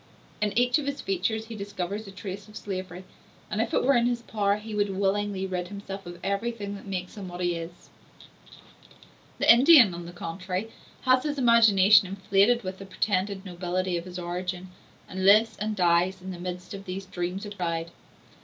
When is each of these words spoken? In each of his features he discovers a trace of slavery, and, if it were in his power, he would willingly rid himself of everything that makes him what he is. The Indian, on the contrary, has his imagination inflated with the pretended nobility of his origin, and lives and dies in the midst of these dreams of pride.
In 0.41 0.51
each 0.57 0.79
of 0.79 0.87
his 0.87 0.99
features 0.99 1.45
he 1.45 1.55
discovers 1.55 2.07
a 2.07 2.11
trace 2.11 2.47
of 2.47 2.57
slavery, 2.57 3.03
and, 3.51 3.61
if 3.61 3.71
it 3.71 3.83
were 3.83 3.93
in 3.95 4.07
his 4.07 4.23
power, 4.23 4.55
he 4.57 4.73
would 4.73 4.95
willingly 4.97 5.45
rid 5.45 5.67
himself 5.67 6.07
of 6.07 6.17
everything 6.23 6.73
that 6.73 6.87
makes 6.87 7.15
him 7.17 7.27
what 7.27 7.39
he 7.39 7.53
is. 7.53 7.91
The 9.37 9.53
Indian, 9.53 9.93
on 9.93 10.07
the 10.07 10.11
contrary, 10.11 10.71
has 11.01 11.21
his 11.21 11.37
imagination 11.37 12.07
inflated 12.07 12.63
with 12.63 12.79
the 12.79 12.85
pretended 12.87 13.45
nobility 13.45 13.95
of 13.95 14.05
his 14.05 14.17
origin, 14.17 14.71
and 15.07 15.23
lives 15.23 15.55
and 15.59 15.75
dies 15.75 16.19
in 16.19 16.31
the 16.31 16.39
midst 16.39 16.73
of 16.73 16.85
these 16.85 17.05
dreams 17.05 17.45
of 17.45 17.55
pride. 17.55 17.91